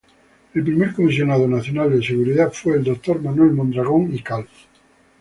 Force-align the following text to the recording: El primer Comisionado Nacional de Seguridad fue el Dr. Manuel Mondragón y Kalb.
El 0.55 0.63
primer 0.63 0.95
Comisionado 0.95 1.47
Nacional 1.47 1.91
de 1.91 2.01
Seguridad 2.03 2.51
fue 2.51 2.75
el 2.75 2.83
Dr. 2.83 3.21
Manuel 3.21 3.51
Mondragón 3.51 4.11
y 4.11 4.23
Kalb. 4.23 4.47